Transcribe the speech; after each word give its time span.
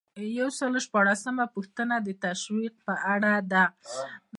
یو 0.37 0.49
سل 0.57 0.71
او 0.77 0.83
شپږلسمه 0.85 1.45
پوښتنه 1.55 1.95
د 2.01 2.07
تشویق 2.25 2.73
په 2.85 2.93
اړه 3.13 3.33
ده. 3.51 3.63